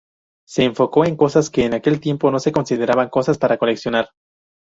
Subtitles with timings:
[0.47, 4.09] Se enfocó en cosas que en aquel tiempo no se consideraba cosas para coleccionar.